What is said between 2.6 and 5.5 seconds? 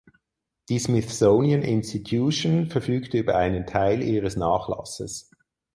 verfügt über einen Teil ihres Nachlasses.